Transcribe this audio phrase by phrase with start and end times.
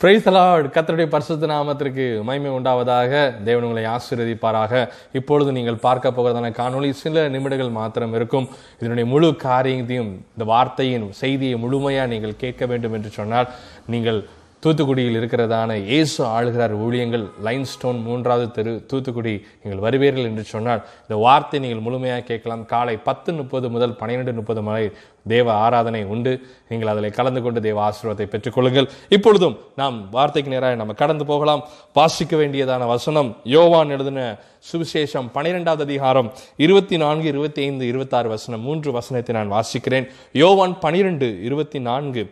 [0.00, 3.12] Price allot கத்தருடைய பரிசுத்த நாமத்திற்கு மகிமை உண்டாவதாக.
[3.44, 4.72] தேவன் உங்களை ஆசீர்வதிப்பாராக.
[5.18, 8.48] இப்பொழுது நீங்கள் பார்க்க போகிறதான காணொளி சில நிமிடங்கள் மாத்திரம் இருக்கும்.
[8.80, 13.48] இதனுடைய முழு காரியத்தையும் இந்த வார்த்தையின் செய்தியை முழுமையாக நீங்கள் கேட்க வேண்டும் என்று சொன்னால்
[13.94, 14.20] நீங்கள்
[14.64, 19.32] தூத்துக்குடியில் இருக்கிறதான இயேசு ஆளுகிறார் ஊழியங்கள் லைன் ஸ்டோன் மூன்றாவது தெரு தூத்துக்குடி.
[19.62, 22.62] நீங்கள் வருவீர்கள் என்று சொன்னால் இந்த வார்த்தை நீங்கள் முழுமையாக கேட்கலாம்.
[22.72, 24.86] காலை பத்து முப்பது முதல் பன்னிரெண்டு முப்பது மணி
[25.32, 26.32] தேவ ஆராதனை உண்டு.
[26.70, 31.64] நீங்கள் அதில் கலந்து கொண்டு தேவ ஆசீர்வாதத்தை பெற்றுக்கொள்ளுங்கள் இப்பொழுதும் நாம் வார்த்தைக்கு நேராக நம்ம கடந்து போகலாம்.
[31.98, 34.24] வாசிக்க வேண்டியதான வசனம் யோவான் எழுதின
[34.70, 36.30] சுவிசேஷம் பனிரெண்டாவது அதிகாரம்
[36.66, 40.08] இருபத்தி நான்கு இருபத்தி ஐந்து இருபத்தாறு வசனம் மூன்று வசனத்தை நான் வாசிக்கிறேன்.
[40.42, 42.24] யோவான் பனிரெண்டு இருபத்தி நான்கு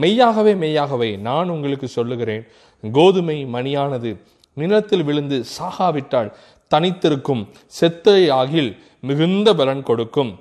[0.00, 2.44] மெய்யாகவே மெய்யாகவே நான் உங்களுக்கு சொல்லுகிறேன்.
[2.84, 4.10] கோதுமை மணியானது
[4.56, 6.30] நிலத்தில் விழுந்து சாகாவிட்டால்
[6.70, 7.42] தனித்திருக்கும்
[7.78, 8.70] செத்தை ஆகில்
[9.08, 10.32] மிகுந்த பலன் கொடுக்கும்.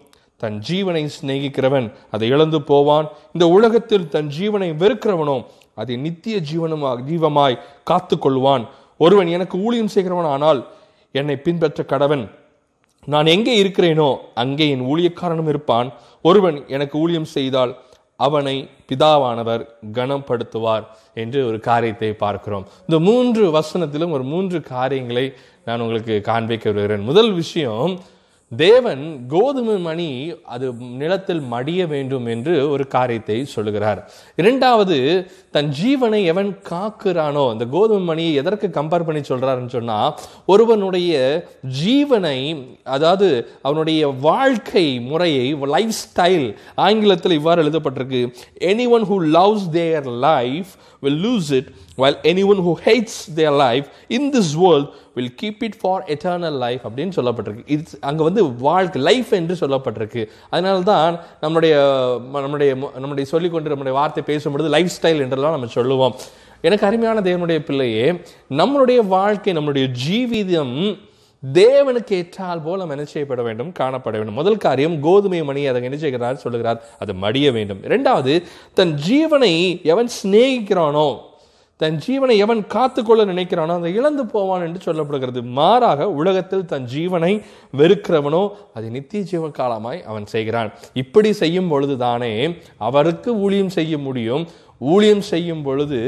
[0.41, 3.07] தன் ஜீவனை சிநேகிக்கிறவன் அதை இழந்து போவான்.
[3.33, 5.37] இந்த உலகத்தில் தன் ஜீவனை வெறுக்கிறவனோ
[5.81, 8.63] அதை நித்திய ஜீவனமாக ஜீவமாய் காத்து கொள்வான்
[8.99, 10.59] ஒருவன் எனக்கு ஊழியம் செய்கிறவன் ஆனால்
[11.15, 12.25] என்னை பின்பற்ற கடவன்.
[13.07, 14.09] நான் எங்கே இருக்கிறேனோ
[14.41, 15.87] அங்கே என் ஊழியக்காரனும் இருப்பான்.
[16.25, 17.71] ஒருவன் எனக்கு ஊழியம் செய்தால்
[18.27, 18.55] அவனை
[18.89, 19.63] பிதாவானவர்
[19.97, 20.85] கனப்படுத்துவார்
[21.23, 22.65] என்று ஒரு காரியத்தை பார்க்கிறோம்.
[22.87, 25.25] இந்த மூன்று வசனத்திலும் ஒரு மூன்று காரியங்களை
[25.67, 27.93] நான் உங்களுக்கு காண்பிக்க வருகிறேன் முதல் விஷயம்
[28.57, 34.11] தேவன் கோதுமை மணி அது நிலத்தில் மடிய வேண்டும் என்று ஒரு காரியத்தை சொல்லுகிறார்.
[34.35, 34.97] இரண்டாவது
[35.51, 41.13] தன் ஜீவனை எவன் காக்குறானோ அந்த கோதுமை மணியை எதற்கு கம்பேர் பண்ணி சொல்கிறாருன்னு சொன்னால் ஒருவனுடைய
[41.85, 42.37] ஜீவனை
[42.83, 48.33] அதாவது அவனுடைய வாழ்க்கை முறையை லைஃப் ஸ்டைல் ஆங்கிலத்தில் இவ்வாறு எழுதப்பட்டிருக்கு
[48.89, 50.67] anyone who loves their life
[50.99, 55.79] will lose it while anyone who hates their life in this world will keep it
[55.79, 57.63] for eternal life அப்படின்னு சொல்லப்பட்டிருக்கு.
[57.65, 60.27] இது அங்கே வந்து வாழ்க்கை லைஃப் என்று சொல்லப்பட்டிருக்கு.
[60.49, 61.75] அதனால தான் நம்முடைய
[62.31, 66.15] நம்முடைய நம்முடைய சொல்லிக்கொண்டு நம்முடைய வார்த்தை பேசும்பொழுது லைஃப் ஸ்டைல் என்றெல்லாம் நம்ம சொல்லுவோம்.
[66.61, 70.99] எனக்கு அருமையான தேவனுடைய பிள்ளையே நம்மளுடைய வாழ்க்கை நம்மளுடைய ஜீவிதம்
[71.53, 73.73] தேவனுக்கு ஏற்றால் போல நம்ம என்ன செய்யப்பட வேண்டும்?
[73.79, 74.33] காணப்பட வேண்டும்.
[74.33, 76.35] முதல் காரியம் கோதுமை மணி அதை என்ன செய்கிறார்?
[76.35, 76.83] சொல்லுகிறார்.
[76.99, 77.83] அது மடிய வேண்டும்.
[77.83, 81.07] இரண்டாவது தன் ஜீவனை எவன் சிநேகிக்கிறானோ
[81.81, 85.41] தன் ஜீவனை எவன் காத்துக்கொள்ள நினைக்கிறானோ அதை இழந்து போவான் என்று சொல்லப்படுகிறது.
[85.59, 87.31] மாறாக உலகத்தில் தன் ஜீவனை
[87.79, 88.43] வெறுக்கிறவனோ
[88.73, 90.69] அது நித்திய ஜீவ காலமாய் அவன் செய்கிறான்.
[90.93, 92.33] இப்படி செய்யும் பொழுது தானே
[92.89, 94.43] அவருக்கு ஊழியம் செய்ய முடியும்.
[94.91, 95.99] ஊழியம் செய்யும் பொழுது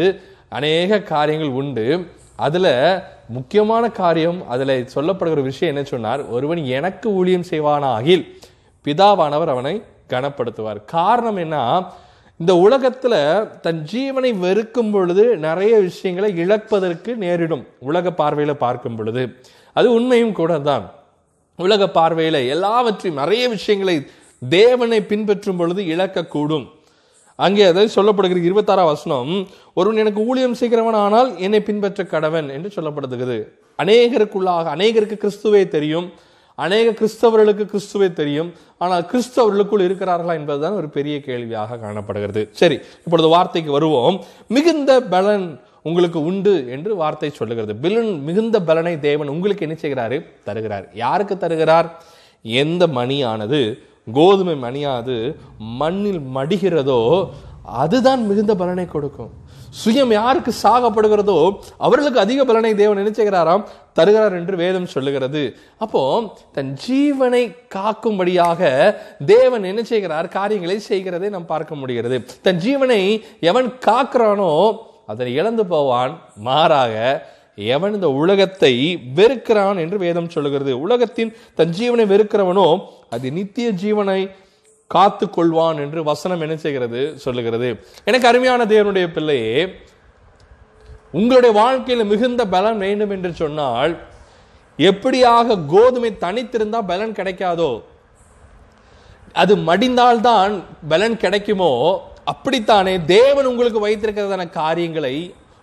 [0.50, 1.88] அநேக காரியங்கள் உண்டு.
[2.46, 2.72] அதில்
[3.30, 6.22] முக்கியமான காரியம் அதில் சொல்லப்படுகிற விஷயம் என்ன சொன்னார்?
[6.36, 8.24] ஒருவன் எனக்கு ஊழியம் செய்வானாகில்
[8.86, 9.76] பிதாவானவர் அவனை
[10.14, 10.80] கனப்படுத்துவார்.
[10.86, 11.58] காரணம் என்ன?
[12.40, 13.20] இந்த உலகத்தில்
[13.66, 17.64] தன் ஜீவனை வெறுக்கும் பொழுது நிறைய விஷயங்களை இழப்பதற்கு நேரிடும்.
[17.90, 19.24] உலக பார்வையில் பார்க்கும் பொழுது.
[19.74, 20.86] அது உண்மையும் கூட தான்
[21.60, 23.96] உலக பார்வையில் எல்லாவற்றையும் நிறைய விஷயங்களை
[24.42, 26.66] தேவனை பின்பற்றும் பொழுது இழக்கக்கூடும்.
[27.36, 29.32] அங்கே அதை சொல்லப்படுகிற இருபத்தாறாம் வசனம்
[29.74, 33.38] ஒருவன் எனக்கு ஊழியம் செய்கிறவன் ஆனால் என்னை பின்பற்ற கடவன் என்று சொல்லப்படுகிறது.
[33.80, 36.10] அநேகருக்குள்ளாக அநேகருக்கு கிறிஸ்துவே தெரியும்.
[36.56, 38.54] அநேக கிறிஸ்தவர்களுக்கு கிறிஸ்துவை தெரியும்.
[38.78, 42.50] ஆனால் கிறிஸ்தவர்களுக்குள் இருக்கிறார்களா என்பதுதான் ஒரு பெரிய கேள்வியாக காணப்படுகிறது.
[42.52, 44.24] சரி இப்பொழுது வார்த்தைக்கு வருவோம்.
[44.48, 47.76] மிகுந்த பலன் உங்களுக்கு உண்டு என்று வார்த்தை சொல்லுகிறது.
[47.76, 50.26] பிலன் மிகுந்த பலனை தேவன் உங்களுக்கு என்ன செய்கிறாரு?
[50.44, 50.90] தருகிறார்.
[50.94, 52.04] யாருக்கு தருகிறார்?
[52.42, 53.80] எந்த மணியானது?
[54.14, 57.30] கோதுமை மணியானது மண்ணில் மடிகிறதோ
[57.64, 59.32] அதுதான் மிகுந்த பலனை கொடுக்கும்.
[59.82, 61.38] சுயம் யாருக்கு சாகப்படுகிறதோ
[61.86, 63.66] அவர்களுக்கு அதிக பலனை தேவன் நினைச்சுகிறாராம்
[63.98, 65.42] தருகிறார் என்று வேதம் சொல்லுகிறது.
[65.84, 66.02] அப்போ
[66.56, 67.44] தன் ஜீவனை
[67.76, 68.62] காக்கும்படியாக
[69.34, 70.28] தேவன் என்ன செய்கிறார்?
[70.38, 72.20] காரியங்களை செய்கிறதை நாம் பார்க்க முடிகிறது.
[72.48, 73.02] தன் ஜீவனை
[73.52, 74.52] எவன் காக்குறானோ
[75.12, 76.14] அதனை இழந்து போவான்.
[76.50, 76.94] மாறாக
[77.76, 78.74] எவன் இந்த உலகத்தை
[79.18, 80.72] வெறுக்கிறான் என்று வேதம் சொல்லுகிறது.
[80.86, 82.68] உலகத்தின் தன் ஜீவனை வெறுக்கிறவனோ
[83.16, 84.22] அது நித்திய ஜீவனை
[84.88, 87.02] காத்து கொள்வான் என்று வசனம் என்ன செய்கிறது?
[87.18, 87.68] சொல்லுகிறது.
[88.06, 89.56] எனக்கு அருமையான தேவனுடைய பிள்ளையே
[91.12, 93.94] உங்களுடைய வாழ்க்கையில் மிகுந்த பலன் வேண்டும் என்று சொன்னால்
[94.80, 97.72] எப்படியாக கோதுமை தனித்திருந்தால் பலன் கிடைக்காதோ
[99.34, 100.54] அது மடிந்தால்தான்
[100.90, 101.72] பலன் கிடைக்குமோ
[102.26, 105.16] அப்படித்தானே தேவன் உங்களுக்கு வைத்திருக்கிறதான காரியங்களை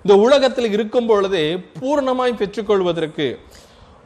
[0.04, 1.44] இந்த உலகத்தில் இருக்கும் பொழுதே
[1.80, 3.26] பூர்ணமாய் பெற்றுக்கொள்வதற்கு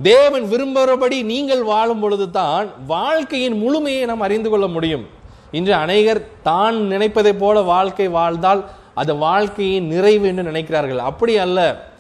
[0.01, 5.05] தேவன் விரும்புகிறபடி நீங்கள் வாழும் பொழுது தான் வாழ்க்கையின் முழுமையை நாம் அறிந்து கொள்ள முடியும்.
[5.51, 8.65] இன்று அநேகர் தான் நினைப்பதை போல வாழ்க்கை வாழ்ந்தால்
[8.95, 10.97] அது வாழ்க்கையின் நிறைவு என்று நினைக்கிறார்கள்.
[10.97, 11.93] அப்படி அல்ல.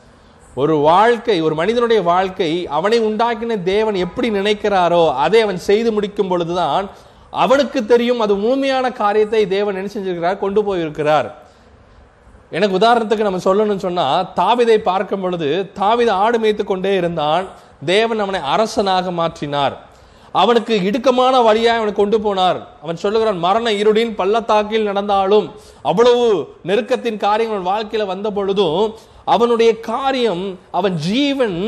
[0.56, 6.90] ஒரு வாழ்க்கை ஒரு மனிதனுடைய வாழ்க்கை அவனை உண்டாக்கின தேவன் எப்படி நினைக்கிறாரோ அதை அவன் செய்து முடிக்கும் பொழுதுதான்
[7.30, 11.43] அவனுக்கு தெரியும் அது முழுமையான காரியத்தை தேவன் என்ன செஞ்சிருக்கிறார் கொண்டு போயிருக்கிறார்.
[12.56, 15.48] எனக்கு உதாரணத்துக்கு நம்ம சொல்லணும்னு சொன்னால் தாவிதை பார்க்கும் பொழுது
[15.80, 17.46] தாவித ஆடு மேய்த்து கொண்டே இருந்தான்.
[17.92, 19.74] தேவன் அவனை அரசனாக மாற்றினார்.
[20.42, 22.58] அவனுக்கு இடுக்கமான வழியாக அவனை கொண்டு போனார்.
[22.84, 25.46] அவன் சொல்லுகிறான் மரண இருடின் பள்ளத்தாக்கில் நடந்தாலும்
[25.90, 26.24] அவ்வளவு
[26.68, 28.80] நெருக்கத்தின் காரியம் அவன் வாழ்க்கையில் வந்த பொழுதும்
[29.34, 30.44] அவனுடைய காரியம்
[30.78, 31.58] அவன் ஜீவன்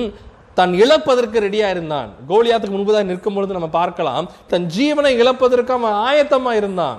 [0.58, 2.10] தன் இழப்பதற்கு ரெடியாக இருந்தான்.
[2.30, 6.98] கோலியாத்துக்கு முன்பதாக நிற்கும் பொழுது நம்ம பார்க்கலாம் தன் ஜீவனை இழப்பதற்கு அவன் ஆயத்தமாக இருந்தான்.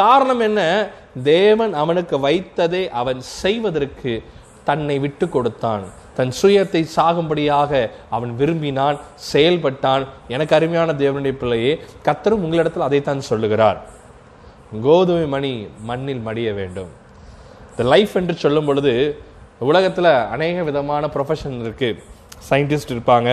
[0.00, 0.60] காரணம் என்ன?
[1.32, 4.12] தேவன் அவனுக்கு வைத்ததை அவன் செய்வதற்கு
[4.68, 5.84] தன்னை விட்டு கொடுத்தான்.
[6.18, 7.72] தன் சுயத்தை சாகும்படியாக
[8.16, 8.96] அவன் விரும்பினான்
[9.32, 10.04] செயல்பட்டான்.
[10.34, 11.72] எனக்கு அருமையான தேவனுடைய பிள்ளையே
[12.06, 13.78] கத்தரும் உங்களிடத்தில் அதைத்தான் சொல்லுகிறார்.
[14.86, 15.52] கோதுமை மணி
[15.90, 16.90] மண்ணில் மடிய வேண்டும்.
[17.76, 18.92] த லைஃப் என்று சொல்லும் பொழுது
[19.70, 21.90] உலகத்தில் அநேக விதமான ப்ரொஃபஷன் இருக்கு.
[22.50, 23.30] சயின்டிஸ்ட் இருப்பாங்க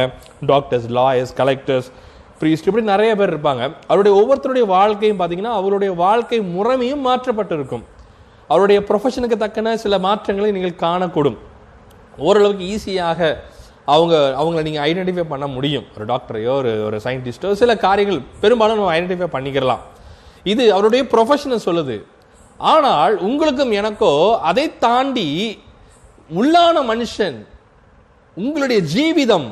[0.51, 1.89] டாக்டர்ஸ் லாயர்ஸ் கலெக்டர்ஸ்
[2.39, 3.63] ப்ரீஸ்ட் இப்படி நிறைய பேர் இருப்பாங்க.
[3.89, 7.83] அவருடைய ஒவ்வொருத்தருடைய வாழ்க்கையும் பார்த்தீங்கன்னா அவருடைய வாழ்க்கை முறைமையும் மாற்றப்பட்டிருக்கும்.
[8.49, 11.37] அவருடைய ப்ரொஃபஷனுக்கு தக்கன சில மாற்றங்களை நீங்கள் காணக்கூடும்.
[12.27, 13.19] ஓரளவுக்கு ஈஸியாக
[13.93, 15.85] அவங்க அவங்கள நீங்கள் ஐடென்டிஃபை பண்ண முடியும்.
[15.95, 19.83] ஒரு டாக்டரையோ ஒரு ஒரு சயின்டிஸ்டோ சில காரியங்கள் பெரும்பாலும் நம்ம ஐடென்டிஃபை பண்ணிக்கிறலாம்.
[20.53, 21.97] இது அவருடைய ப்ரொஃபஷனை சொல்லுது.
[22.73, 24.11] ஆனால் உங்களுக்கும் எனக்கோ
[24.49, 25.27] அதை தாண்டி
[26.39, 27.37] உள்ளான மனுஷன்
[28.37, 29.49] உங்களுடைய ஜீவிதம்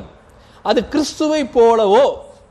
[0.70, 2.04] அது கிறிஸ்துவை போலவோ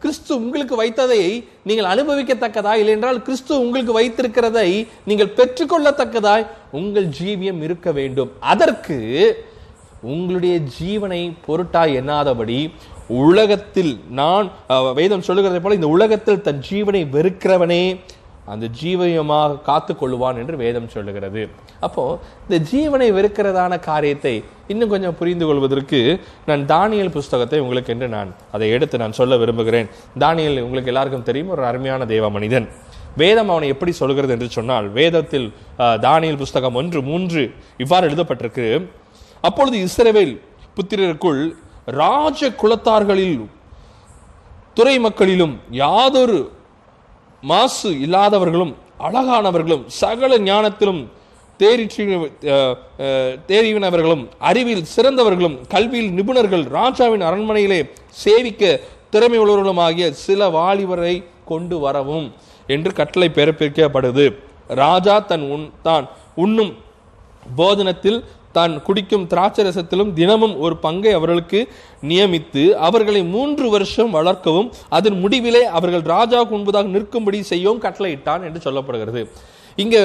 [0.03, 1.21] கிறிஸ்து உங்களுக்கு வைத்ததை
[1.69, 2.73] நீங்கள் அனுபவிக்கத்தக்கதா?
[2.81, 4.69] இல்லை என்றால் கிறிஸ்து உங்களுக்கு வைத்திருக்கிறதை
[5.09, 6.45] நீங்கள் பெற்றுக்கொள்ளத்தக்கதாய்
[6.79, 8.31] உங்கள் ஜீவியம் இருக்க வேண்டும்.
[8.53, 8.97] அதற்கு
[10.13, 12.57] உங்களுடைய ஜீவனை பொருட்டாய் எண்ணாதபடி
[13.27, 14.47] உலகத்தில் நான்
[14.99, 17.83] வேதம் சொல்லுகிறதை போல இந்த உலகத்தில் தன் ஜீவனை வெறுக்கிறவனே
[18.51, 21.43] அந்த ஜீவயமாக காத்து கொள்ளுவான் என்று வேதம் சொல்லுகிறது.
[21.85, 22.03] அப்போ
[22.45, 24.33] இந்த ஜீவனை வெறுக்கிறதான காரியத்தை
[24.73, 25.99] இன்னும் கொஞ்சம் புரிந்து கொள்வதற்கு
[26.49, 29.89] நான் தானியல் புஸ்தகத்தை உங்களுக்கு என்று நான் அதை எடுத்து நான் சொல்ல விரும்புகிறேன்.
[30.23, 32.67] தானியல் உங்களுக்கு எல்லாருக்கும் தெரியும் ஒரு அருமையான தேவ மனிதன்.
[33.21, 35.47] வேதம் அவனை எப்படி சொல்கிறது என்று சொன்னால் வேதத்தில்
[36.05, 37.43] தானியல் புஸ்தகம் ஒன்று மூன்று
[37.83, 38.67] இவ்வாறு எழுதப்பட்டிருக்கு.
[39.43, 40.33] அப்பொழுது இஸ்ரேவேல்
[40.77, 41.41] புத்திரருக்குள்
[42.01, 43.39] ராஜ குலத்தார்களில்
[44.77, 46.37] துறை மக்களிலும் யாதொரு
[47.43, 51.01] மாசு இல்லாதவர்களும் அழகானவர்களும் சகல ஞானத்திலும்
[51.59, 52.03] தேறிற்றி
[53.47, 58.79] தேறிவினவர்களும் அறிவில் சிறந்தவர்களும் கல்வியில் நிபுணர்கள் ராஜாவின் அரண்மனையிலே சேவிக்க
[59.09, 62.33] திறமை உள்ளவர்களுமாகிய சில வாலிபரை கொண்டு வரவும்
[62.67, 64.25] என்று கட்டளை பிறப்பிக்கப்படுது.
[64.67, 66.73] ராஜா தன் உன் தான் உண்ணும்
[67.57, 68.19] போதனத்தில்
[68.53, 71.59] தான் குடிக்கும் திராட்சை ரசத்திலும் தினமும் ஒரு பங்கை அவர்களுக்கு
[72.07, 79.21] நியமித்து அவர்களை மூன்று வருஷம் வளர்க்கவும் அதன் முடிவிலே அவர்கள் ராஜாவுக்கு முன்பதாக நிற்கும்படி செய்யவும் கட்டளையிட்டான் என்று சொல்லப்படுகிறது.
[79.75, 79.97] இங்க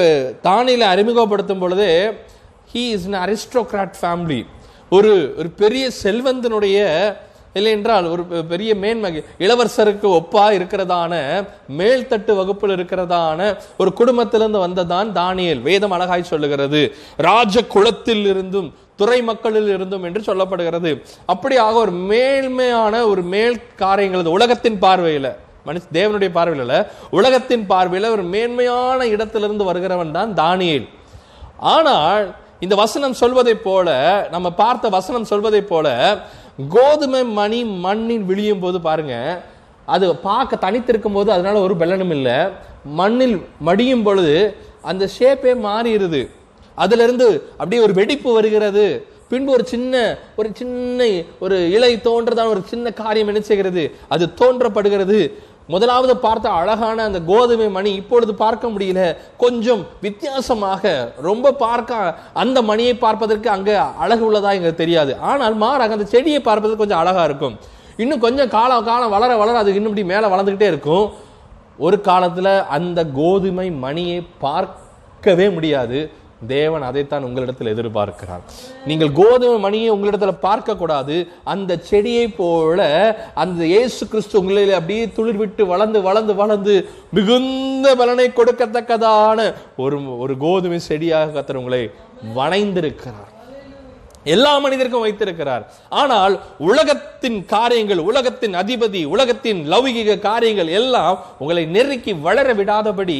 [0.42, 1.92] தானியில அறிமுகப்படுத்தும் பொழுதே
[2.72, 4.46] he is an aristocrat family
[4.90, 6.78] ஒரு ஒரு பெரிய செல்வந்தனுடைய
[7.58, 8.22] இல்லை என்றால் ஒரு
[8.52, 9.10] பெரிய மேன்மை
[9.44, 11.12] இளவரசருக்கு ஒப்பா இருக்கிறதான
[11.78, 13.40] மேல்தட்டு வகுப்பில் இருக்கிறதான
[13.82, 15.64] ஒரு குடும்பத்திலிருந்து வந்ததான் தானியேல்.
[15.68, 16.82] வேதம் அழகாய் சொல்லுகிறது.
[17.28, 18.70] ராஜ குலத்தில் இருந்தும்
[19.00, 20.90] துறை மக்களில் இருந்தும் என்று சொல்லப்படுகிறது.
[21.32, 25.30] அப்படியாக ஒரு மேல்மையான ஒரு மேல் காரியங்கள் உலகத்தின் பார்வையில்
[25.68, 26.76] மனுஷ தேவனுடைய பார்வையில் இல்ல,
[27.18, 30.86] உலகத்தின் பார்வையில் ஒரு மேன்மையான இடத்திலிருந்து வருகிறவன் தான் தானியேல்.
[31.74, 32.26] ஆனால்
[32.64, 33.88] இந்த வசனம் சொல்வதைப் போல
[34.34, 35.86] நம்ம பார்த்த வசனம் சொல்வதைப் போல
[36.68, 39.42] கோதுமை மணி மண்ணில் விழியும் போது பாருங்க
[39.86, 42.34] அது பார்க்க தனித்திருக்கும் போது அதனால ஒரு பெல்லனும் இல்லை.
[42.84, 46.28] மண்ணில் மடியும் பொழுது அந்த ஷேப்பே மாறிடுது.
[46.78, 49.04] அதுலேருந்து அப்படியே ஒரு வெடிப்பு வருகிறது.
[49.28, 53.94] பின்பு ஒரு சின்ன ஒரு சின்ன ஒரு இலை தோன்றதான ஒரு சின்ன காரியம் என்ன செய்கிறது?
[54.08, 55.32] அது தோன்றப்படுகிறது.
[55.72, 59.00] முதலாவது பார்த்த அழகான அந்த கோதுமை மணி இப்பொழுது பார்க்க முடியல.
[59.42, 60.92] கொஞ்சம் வித்தியாசமாக
[61.28, 63.72] ரொம்ப பார்க்க அந்த மணியை பார்ப்பதற்கு அங்க
[64.04, 65.14] அழகு உள்ளதா எங்களுக்கு தெரியாது.
[65.30, 67.56] ஆனால் மாறாக அந்த செடியை பார்ப்பதற்கு கொஞ்சம் அழகா இருக்கும்.
[67.96, 71.06] இன்னும் கொஞ்சம் காலம் காலம் வளர வளர அது இன்னும் இப்படி மேலே வளர்ந்துக்கிட்டே இருக்கும்.
[71.86, 75.98] ஒரு காலத்துல அந்த கோதுமை மணியை பார்க்கவே முடியாது.
[76.46, 78.42] தேவன் அதைத்தான் உங்களிடத்தில் எதிர்பார்க்கிறார்
[78.86, 82.86] நீங்கள் கோதுமை மணியை உங்களிடத்தில் பார்க்க கூடாது அந்த செடியை போல
[83.34, 90.36] அந்த இயேசு கிறிஸ்து உங்களில் அப்படியே துளிர் விட்டு வளர்ந்து வளர்ந்து வளர்ந்து மிகுந்த பலனை கொடுக்கத்தக்கதான ஒரு ஒரு
[90.36, 91.90] கோதுமை செடியாக கத்தர் உங்களை
[92.34, 93.37] வணைந்திருக்கிறார்.
[94.24, 95.64] எல்லா மனிதருக்கும் வைத்திருக்கிறார்.
[95.90, 103.18] ஆனால் உலகத்தின் காரியங்கள் உலகத்தின் அதிபதி உலகத்தின் லௌகிக காரியங்கள் எல்லாம் உங்களை நெருக்கி வளர விடாதபடி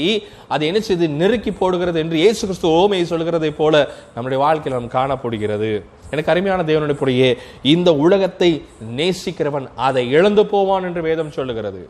[0.49, 1.09] அதை என்ன செய்து?
[1.09, 3.75] நெருக்கி போடுகிறது என்று இயேசு கிறிஸ்து ஓமையை சொல்கிறதை போல
[4.15, 5.71] நம்முடைய வாழ்க்கையில் நாம் காணப்படுகிறது.
[6.11, 7.31] எனக்கு அருமையான தேவனுடைய பொடியே
[7.63, 8.51] இந்த உலகத்தை
[8.99, 11.83] நேசிக்கிறவன் அதை இழந்து போவான் என்று வேதம் சொல்லுகிறது.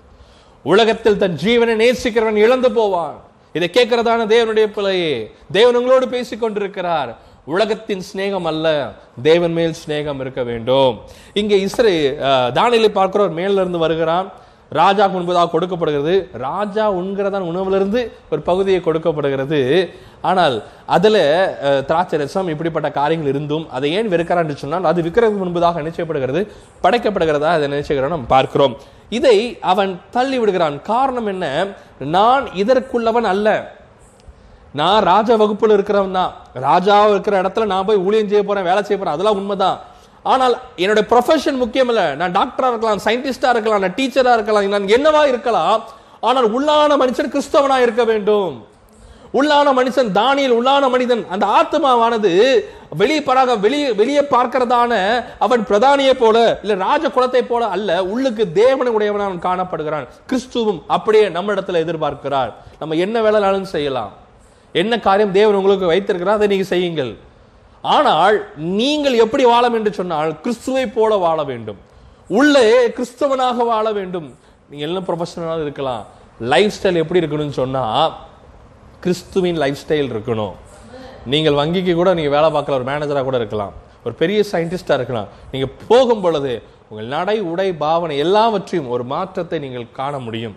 [0.64, 3.16] உலகத்தில் தன் ஜீவனை நேசிக்கிறவன் இழந்து போவான்.
[3.54, 5.14] இதை கேட்கிறதான தேவனுடைய பிள்ளையே
[5.56, 7.10] தேவன் உங்களோடு பேசிக் கொண்டிருக்கிறார்
[7.52, 8.66] உலகத்தின் சிநேகம் அல்ல
[9.28, 10.94] தேவன் மேல் சிநேகம் இருக்க வேண்டும்.
[11.40, 11.94] இங்கே இஸ்ரே
[12.58, 14.28] தானியலை பார்க்கிறவர் மேலிருந்து வருகிறான்.
[14.78, 16.14] ராஜா முன்பதாக கொடுக்கப்படுகிறது.
[16.46, 18.00] ராஜா உண்கிறதான் உணவிலிருந்து
[18.32, 19.60] ஒரு பகுதியை கொடுக்கப்படுகிறது.
[20.30, 20.56] ஆனால்
[20.96, 21.22] அதில்
[21.88, 26.42] திராட்சை ரசம் இப்படிப்பட்ட காரியங்கள் இருந்தும் அதை ஏன் வெறுக்கிறான் சொன்னால் அது விற்கிறதுக்கு முன்பதாக நிச்சயப்படுகிறது.
[26.84, 28.76] படைக்கப்படுகிறதா அதை நிச்சயிக்கிறோம் நம்ம பார்க்கிறோம்.
[29.18, 29.36] இதை
[29.72, 30.78] அவன் தள்ளி விடுகிறான்.
[30.92, 31.46] காரணம் என்ன?
[32.18, 33.48] நான் இதற்குள்ளவன் அல்ல.
[34.80, 36.32] நான் ராஜா வகுப்புல இருக்கிறவன் தான்.
[36.68, 39.78] ராஜா இருக்கிற இடத்துல நான் போய் ஊழியம் செய்ய போறேன் வேலை செய்ய போறேன் அதெல்லாம் உண்மைதான்.
[40.32, 42.06] ஆனால் என்னுடைய ப்ரொஃபஷன் முக்கியம் இல்லை.
[42.20, 45.78] நான் டாக்டரா இருக்கலாம் சயின்டிஸ்டா இருக்கலாம் நான் டீச்சரா இருக்கலாம் நான் என்னவா இருக்கலாம்
[46.28, 48.56] ஆனால் உள்ளான மனுஷன் கிறிஸ்தவனா இருக்க வேண்டும்.
[49.38, 51.22] உள்ளான மனுஷன் தானியல் உள்ளான மனிதன்.
[51.34, 52.30] அந்த ஆத்மாவானது
[53.00, 54.92] வெளியே பராக வெளியே வெளியே பார்க்கிறதான
[55.46, 60.06] அவன் பிரதானியை போல இல்ல ராஜ குலத்தை போல அல்ல உள்ளுக்கு தேவனை உடையவன் அவன் காணப்படுகிறான்.
[60.30, 62.52] கிறிஸ்துவும் அப்படியே நம்ம இடத்துல எதிர்பார்க்கிறார்.
[62.80, 64.14] நம்ம என்ன வேலைனாலும் செய்யலாம்.
[64.80, 67.12] என்ன காரியம் தேவன் உங்களுக்கு வைத்திருக்கிறார் அதை நீங்கள் செய்யுங்கள்.
[67.96, 68.36] ஆனால்
[68.78, 71.80] நீங்கள் எப்படி வாழ என்று சொன்னால் கிறிஸ்துவை போல வாழ வேண்டும்.
[72.38, 74.28] உள்ளே கிறிஸ்தவனாக வாழ வேண்டும்.
[74.70, 76.02] நீங்க என்ன ப்ரொஃபஷனலாக இருக்கலாம்.
[76.52, 78.10] லைஃப் ஸ்டைல் எப்படி இருக்கணும்னு சொன்னால்
[79.04, 80.54] கிறிஸ்துவின் லைஃப் ஸ்டைல் இருக்கணும்.
[81.32, 83.72] நீங்கள் வங்கிக்கு கூட நீங்கள் வேலை பார்க்கல ஒரு மேனேஜராக கூட இருக்கலாம்.
[84.04, 85.30] ஒரு பெரிய சயின்டிஸ்டாக இருக்கலாம்.
[85.52, 86.52] நீங்கள் போகும் பொழுது
[86.90, 90.54] உங்கள் நடை உடை பாவனை எல்லாவற்றையும் ஒரு மாற்றத்தை நீங்கள் காண முடியும்.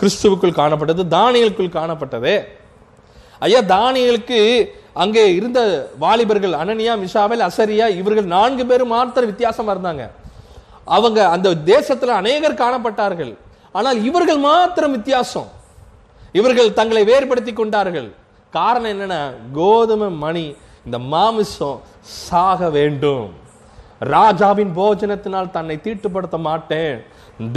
[0.00, 2.34] கிறிஸ்துவுக்குள் காணப்பட்டது தானியலுக்குள் காணப்பட்டது.
[3.46, 4.38] ஐயா தானியலுக்கு
[5.02, 5.60] அங்கே இருந்த
[6.02, 10.04] வாலிபர்கள் அனனியா மிஷாமல் அசரியா இவர்கள் நான்கு பேரும் மாத்திர வித்தியாசமாக இருந்தாங்க.
[10.96, 13.32] அவங்க அந்த தேசத்தில் அநேகர் காணப்பட்டார்கள்.
[13.78, 15.48] ஆனால் இவர்கள் மாத்திரம் வித்தியாசம்.
[16.38, 18.08] இவர்கள் தங்களை வேறுபடுத்தி கொண்டார்கள்.
[18.58, 19.18] காரணம் என்னென்ன
[19.58, 20.44] கோதுமை மணி
[20.86, 21.78] இந்த மாமிசம்
[22.26, 23.26] சாக வேண்டும்.
[24.14, 26.94] ராஜாவின் போஜனத்தினால் தன்னை தீட்டுப்படுத்த மாட்டேன்.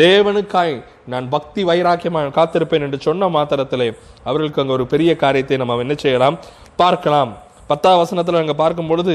[0.02, 0.76] தேவனுக்காய்
[1.14, 3.88] நான் பக்தி வைராக்கியமாக காத்திருப்பேன் என்று சொன்ன மாத்திரத்திலே
[4.28, 6.38] அவர்களுக்கு அங்கே ஒரு பெரிய காரியத்தை நம்ம என்ன செய்யலாம்?
[6.82, 7.32] பார்க்கலாம்.
[7.72, 9.14] பத்தாம் வசனத்தில் அங்கே பார்க்கும் பொழுது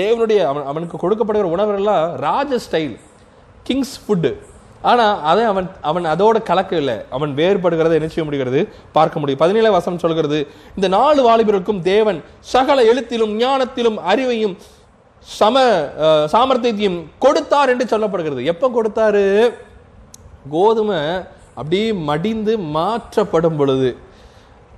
[0.00, 2.96] தேவனுடைய அவன் அவனுக்கு கொடுக்கப்படுகிற உணவுகள்லாம் ராஜ ஸ்டைல்
[3.68, 4.32] கிங்ஸ் ஃபுட்டு
[4.90, 6.96] ஆனால் அதை அவன் அவன் அதோட கலக்கவில்லை.
[7.16, 8.60] அவன் வேறுபடுகிறத என்ன செய்ய முடிகிறது?
[8.96, 9.40] பார்க்க முடியும்.
[9.42, 10.38] பதினேழு வசனம் சொல்கிறது
[10.78, 12.18] இந்த நாலு வாலிபருக்கும் தேவன்
[12.54, 14.56] சகல எழுத்திலும் ஞானத்திலும் அறிவையும்
[15.26, 15.56] சம
[15.98, 18.44] அஹ், சாமர்த்தியத்தையும் கொடுத்தார் என்று சொல்லப்படுகிறது.
[18.44, 19.24] எப்போ கொடுத்தாரு?
[20.50, 20.98] கோதுமை
[21.54, 23.90] அப்படியே மடிந்து மாற்றப்படும் பொழுது.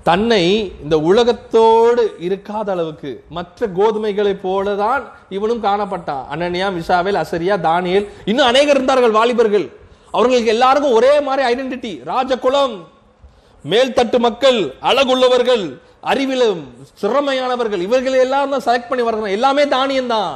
[0.03, 0.43] தன்னை
[0.83, 8.75] இந்த உலகத்தோடு இருக்காத அளவுக்கு மற்ற கோதுமைகளைப் போலதான் இவனும் காணப்பட்டான் அனன்யா மிஷாவேல் அசரியா தானியல் இன்னும் அநேகர்
[8.75, 9.67] இருந்தார்கள் வாலிபர்கள்.
[10.11, 12.77] அவர்களுக்கு எல்லாருக்கும் ஒரே மாதிரி ஐடென்டிட்டி ராஜகுலம்.
[13.65, 15.65] மேல்தட்டு மக்கள் அழகுள்ளவர்கள்.
[16.07, 16.61] அறிவிலும்
[17.01, 20.33] சிறமையானவர்கள் இவர்களை எல்லாம் தான் செலக்ட் பண்ணி வர்றாங்க எல்லாமே தானியம் தான்.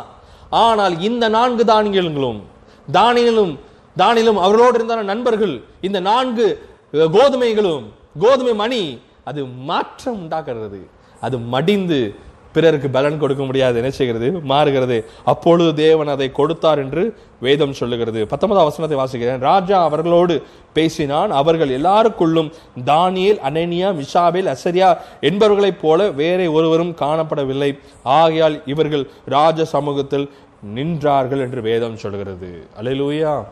[0.60, 2.40] ஆனால் இந்த நான்கு தானியங்களும்
[2.88, 3.52] தானியலும்
[3.96, 6.46] தானியலும் அவர்களோடு இருந்தான நண்பர்கள் இந்த நான்கு
[7.14, 7.84] கோதுமைகளும்
[8.20, 8.82] கோதுமை மணி
[9.24, 10.80] அது மாற்றம் உண்டாக்குறது
[11.22, 12.00] அது மடிந்து
[12.52, 13.76] பிறருக்கு பலன் கொடுக்க முடியாது.
[13.76, 14.30] என்ன செய்கிறது?
[14.30, 15.04] மாறுகிறது.
[15.24, 18.26] அப்பொழுது தேவன் அதை கொடுத்தார் என்று வேதம் சொல்லுகிறது.
[18.26, 19.38] பத்தொன்பதாம் வசனத்தை வாசிக்கிறேன்.
[19.38, 20.42] ராஜா அவர்களோடு
[20.72, 21.30] பேசினான்.
[21.30, 22.52] அவர்கள் எல்லாருக்குள்ளும்
[22.84, 27.78] தானியல் அனனியா மிஷாபேல் அசரியா என்பவர்களைப் போல வேறே ஒருவரும் காணப்படவில்லை.
[28.02, 30.30] ஆகையால் இவர்கள் ராஜ சமூகத்தில்
[30.74, 32.66] நின்றார்கள் என்று வேதம் சொல்கிறது.
[32.80, 33.44] அலையிலூயா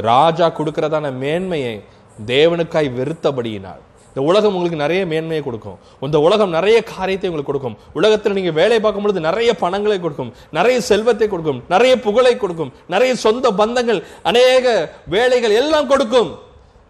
[0.00, 1.82] ராஜா கொடுக்கிறதான மேன்மையை
[2.26, 3.82] தேவனுக்காய் வெறுத்தபடியினார்
[4.16, 5.78] இந்த உலகம் உங்களுக்கு நிறைய மேன்மையை கொடுக்கும்.
[6.00, 7.74] இந்த உலகம் நிறைய காரியத்தை உங்களுக்கு கொடுக்கும்.
[7.98, 10.30] உலகத்தில் நீங்க வேலை பார்க்கும் பொழுது நிறைய பணங்களை கொடுக்கும்.
[10.58, 11.58] நிறைய செல்வத்தை கொடுக்கும்.
[11.72, 12.70] நிறைய புகழை கொடுக்கும்.
[12.94, 16.30] நிறைய சொந்த பந்தங்கள் அநேக வேலைகள் எல்லாம் கொடுக்கும்.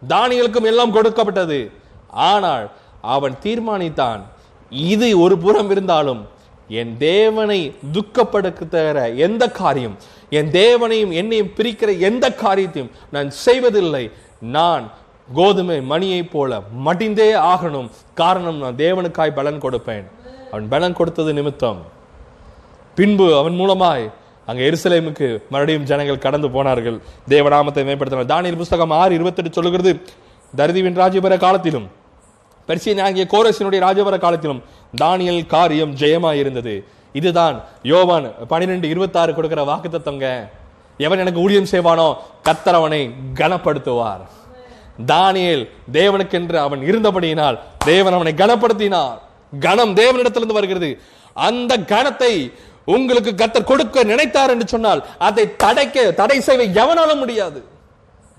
[0.08, 1.58] தானியங்களுக்கும் எல்லாம் கொடுக்கப்பட்டது.
[2.30, 2.66] ஆனால்
[3.00, 4.20] அவன் தீர்மானித்தான்.
[4.70, 6.22] இது ஒரு புறம் இருந்தாலும்
[6.68, 7.60] என் தேவனை
[7.96, 9.96] துக்கப்படுத்துகிற எந்த காரியம்
[10.38, 14.04] என் தேவனையும் என்னையும் பிரிக்கிற எந்த காரியத்தையும் நான் செய்வதில்லை.
[14.58, 14.86] நான்
[15.34, 17.90] கோதுமை மணியைப் போல மடிந்தே ஆகணும்.
[18.14, 20.04] காரணம் நான் தேவனுக்காய் பலன் கொடுப்பேன்.
[20.50, 21.82] அவன் பலன் கொடுத்தது நிமித்தம்.
[22.94, 24.12] பின்பு அவன் மூலமாய்
[24.46, 27.00] அங்க எருசலேமுக்கு மறுபடியும் ஜனங்கள் கடந்து போனார்கள்.
[27.28, 28.30] தேவநாமத்தை மேம்படுத்தினார்.
[28.32, 30.02] தானியல் புஸ்தகம் ஆறு இருபத்தெட்டு சொல்லுகிறது
[30.56, 31.90] தரிதிவின் ராஜபுர காலத்திலும்
[32.68, 34.62] பெர்சியன் ஆகிய கோரசினுடைய ராஜபர காலத்திலும்
[35.02, 40.48] தானியல் காரியம் ஜெயமாய் இருந்தது இதுதான் யோவான் பனிரெண்டு இருபத்தாறு கொடுக்கிற வாக்குத்தத்தங்க.
[40.98, 44.24] எவன் எனக்கு ஊழியம் செய்வானோ கத்தரவனை கனப்படுத்துவார்.
[45.04, 49.18] தானியேல் தேவனுக்கென்று அவன் இருந்தபடியினால் தேவன் அவனை கனப்படுத்தினார்.
[49.60, 51.00] கனம் தேவனிடத்திலிருந்து வருகிறது.
[51.34, 52.52] அந்த கனத்தை
[52.84, 57.60] உங்களுக்கு கத்தர் கொடுக்க நினைத்தார் என்று சொன்னால் அதை தடைக்க தடை செய்ய எவனாலும் முடியாது.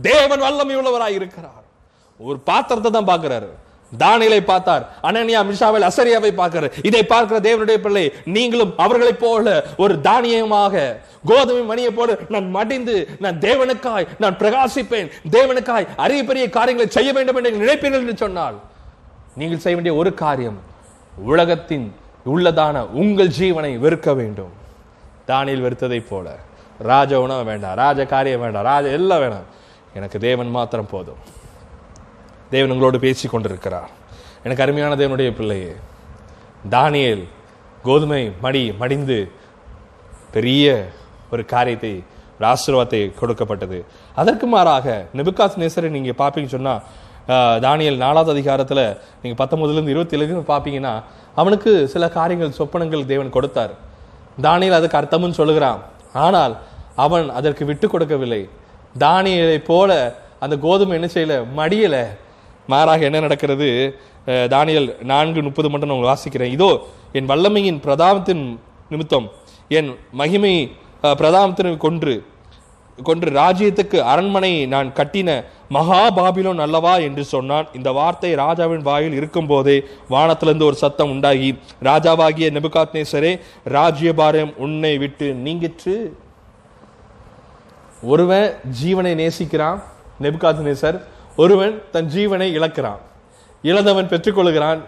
[0.01, 1.63] தேவன் வல்லமை உள்ளவராய் இருக்கிறார்.
[2.19, 3.49] ஒரு பாத்திரத்தை தான் பார்க்கிறாரு.
[4.03, 4.84] தானியலை பார்த்தார்.
[5.10, 6.74] அனனியா மிஷாவில் அசரியாவை பார்க்கிறார்.
[6.84, 10.96] இதை பார்க்கிற தேவனுடைய பிள்ளை நீங்களும் அவர்களைப் போல ஒரு தானியமாக
[11.29, 15.08] கோதுமை மணியை போல நான் மடிந்து நான் தேவனுக்காய் நான் பிரகாசிப்பேன்.
[15.38, 18.58] தேவனுக்காய் அரிய பெரிய காரியங்களை செய்ய வேண்டும் என்று நினைப்பீர்கள் என்று சொன்னால்
[19.36, 20.60] நீங்கள் செய்ய வேண்டிய ஒரு காரியம்
[21.32, 21.88] உலகத்தின்
[22.34, 24.53] உள்ளதான உங்கள் ஜீவனை வெறுக்க வேண்டும்.
[25.29, 26.36] தானியில் வெறுத்ததை போல
[26.79, 29.48] ராஜ உணவு வேண்டாம் ராஜ காரியம் வேண்டாம் ராஜ எல்லாம் வேணாம்.
[29.94, 31.22] எனக்கு தேவன் மாத்திரம் போதும்.
[32.51, 33.89] தேவன் உங்களோடு பேசி கொண்டிருக்கிறார்
[34.46, 35.74] எனக்கு அருமையான தேவனுடைய பிள்ளையே
[36.75, 37.24] தானியல்
[37.88, 39.18] கோதுமை மடி மடிந்து
[40.36, 40.66] பெரிய
[41.34, 41.92] ஒரு காரியத்தை
[42.38, 43.77] ஒரு ஆசீர்வாதத்தை கொடுக்கப்பட்டது.
[44.22, 44.88] அதற்கு மாறாக
[45.18, 46.84] நெபுகாஸ் நேசரை நீங்கள் பார்ப்பீங்கன்னு சொன்னால்
[47.66, 48.84] தானியல் நாலாவது அதிகாரத்தில்
[49.22, 50.94] நீங்கள் பத்தொம்பதுலேருந்து இருபத்தி ஏழு பார்ப்பீங்கன்னா
[51.42, 53.74] அவனுக்கு சில காரியங்கள் சொப்பனங்கள் தேவன் கொடுத்தார்.
[54.46, 55.82] தானியல் அதுக்கு அர்த்தமும் சொல்லுகிறான்.
[56.25, 56.54] ஆனால்
[57.06, 58.42] அவன் அதற்கு விட்டு கொடுக்கவில்லை.
[59.06, 59.92] தானியலை போல
[60.44, 61.36] அந்த கோதுமை என்ன செய்யல?
[61.60, 62.04] மடியலை
[62.74, 63.69] மாறாக என்ன நடக்கிறது?
[64.53, 66.53] தானியல் நான்கு முப்பது மட்டும் நான் வாசிக்கிறேன்.
[66.57, 66.71] இதோ
[67.17, 68.43] என் வல்லமையின் பிரதாபத்தின்
[68.93, 69.27] நிமித்தம்
[69.77, 70.55] என் மகிமை
[71.21, 72.15] பிரதாபத்தினை கொன்று
[72.97, 75.29] கொன்று ராஜ்யத்துக்கு அரண்மனை நான் கட்டின
[75.75, 77.67] மகா பாபிலோன் அல்லவா என்று சொன்னான்.
[77.77, 79.75] இந்த வார்த்தை ராஜாவின் வாயில் இருக்கும்போதே
[80.13, 81.50] வானத்திலிருந்து ஒரு சத்தம் உண்டாகி
[81.89, 83.31] ராஜாவாகிய நெபுகாத்னேசரே
[83.77, 85.95] ராஜ்யபாரம் உன்னை விட்டு நீங்கிற்று.
[88.13, 88.47] ஒருவன்
[88.79, 89.79] ஜீவனை நேசிக்கிறான்
[90.25, 90.97] நெபுகாத்நேசர்
[91.38, 93.01] ஒருவன் தன் ஜீவனை இழக்கிறான்.
[93.62, 94.79] இழந்தவன் பெற்றுக்கொள்கிறான்.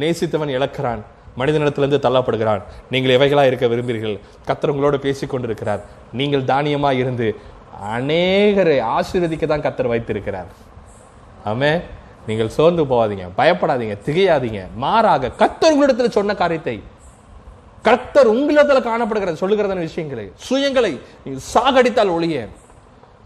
[0.00, 1.02] நேசித்தவன் இழக்கிறான்.
[1.38, 2.62] மனிதனிடத்திலிருந்து தள்ளப்படுகிறான்.
[2.90, 4.18] நீங்கள் எவைகளாக இருக்க விரும்புகிறீர்கள்?
[4.48, 7.36] கத்தர் உங்களோடு பேசிக்கொண்டிருக்கிறார் நீங்கள் தானியமாக இருந்து
[7.94, 10.50] அநேகரை ஆசீர்வதிக்க தான் கத்தர் வைத்திருக்கிறார்.
[11.44, 11.80] ஆமே
[12.26, 13.26] நீங்கள் சோர்ந்து போகாதீங்க.
[13.36, 13.96] பயப்படாதீங்க.
[14.06, 14.62] திகையாதீங்க.
[14.76, 16.82] மாறாக கத்தர் உங்களிடத்தில் சொன்ன காரியத்தை
[17.82, 22.48] கர்த்தர் உங்களிடத்தில் காணப்படுகிற சொல்லுகிறதான விஷயங்களை சுயங்களை நீங்கள் சாகடித்தால் ஒழிய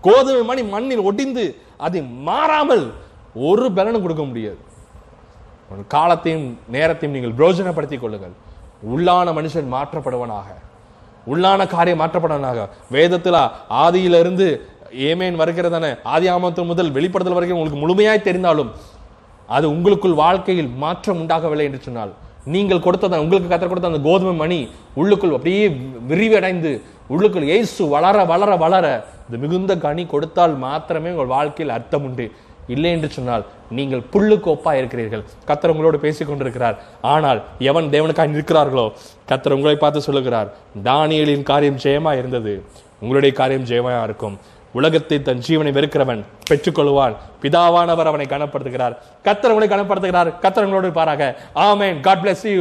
[0.00, 1.44] கோதுமை மணி மண்ணில் ஒடிந்து
[1.86, 2.84] அது மாறாமல்
[3.46, 4.60] ஒரு பலனும் கொடுக்க முடியாது.
[5.94, 8.34] காலத்தையும் நேரத்தையும் நீங்கள் பிரோஜனப்படுத்திக் கொள்ளுங்கள்.
[8.92, 10.48] உள்ளான மனுஷன் மாற்றப்படுவனாக.
[11.32, 12.60] உள்ளான காரியம் மாற்றப்படுவனாக.
[12.96, 13.40] வேதத்தில்
[13.84, 14.46] ஆதியிலிருந்து
[15.08, 18.70] ஏமேன் வருகிறதான ஆதி ஆமத்து முதல் வெளிப்படுதல் வரைக்கும் உங்களுக்கு முழுமையாய் தெரிந்தாலும்
[19.48, 22.12] அது உங்களுக்குள் வாழ்க்கையில் மாற்றம் உண்டாகவில்லை என்று சொன்னால்
[22.54, 24.58] நீங்கள் கொடுத்தத உங்களுக்கு கத்த கொடுத்த அந்த கோதுமை மணி
[25.00, 25.64] உள்ளுக்குள் அப்படியே
[26.10, 26.70] விரிவடைந்து
[27.14, 28.86] உள்ளுக்குள் இயேசு வளர வளர வளர
[29.30, 32.24] அது மிகுந்த கனி கொடுத்தால் மாத்திரமே உங்கள் வாழ்க்கையில் அர்த்தம் உண்டு.
[32.74, 33.44] இல்லை என்று சொன்னால்
[33.76, 35.22] நீங்கள் புல்லுக்கு ஒப்பா இருக்கிறீர்கள்.
[35.48, 36.76] கத்தர் உங்களோடு பேசிக் கொண்டிருக்கிறார்.
[37.12, 38.86] ஆனால் எவன் தேவனுக்காக நிற்கிறார்களோ?
[39.30, 40.48] கத்தர் உங்களை பார்த்து சொல்லுகிறார்
[40.88, 42.54] தானியலின் காரியம் ஜெயமா இருந்தது.
[43.02, 44.36] உங்களுடைய காரியம் ஜெயமா இருக்கும்.
[44.78, 47.14] உலகத்தை தன் ஜீவனை வெறுக்கிறவன் பெற்றுக்கொள்வான்.
[47.42, 48.94] பிதாவானவர் அவனை கனப்படுத்துகிறார்.
[49.26, 50.30] கத்தர் உங்களை கனப்படுத்துகிறார்.
[50.44, 51.22] கத்தர் உங்களோடு பாராக
[51.68, 52.58] ஆமே காட் பிளஸ் யூ